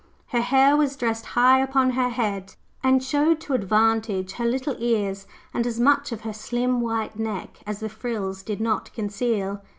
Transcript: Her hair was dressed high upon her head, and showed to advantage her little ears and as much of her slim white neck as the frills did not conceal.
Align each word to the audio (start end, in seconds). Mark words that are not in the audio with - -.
Her 0.29 0.41
hair 0.41 0.75
was 0.75 0.95
dressed 0.97 1.27
high 1.37 1.59
upon 1.61 1.91
her 1.91 2.09
head, 2.09 2.55
and 2.83 3.03
showed 3.03 3.39
to 3.41 3.53
advantage 3.53 4.31
her 4.31 4.45
little 4.45 4.75
ears 4.79 5.27
and 5.53 5.67
as 5.67 5.79
much 5.79 6.11
of 6.11 6.21
her 6.21 6.33
slim 6.33 6.81
white 6.81 7.19
neck 7.19 7.59
as 7.67 7.81
the 7.81 7.87
frills 7.89 8.41
did 8.41 8.59
not 8.59 8.91
conceal. 8.93 9.61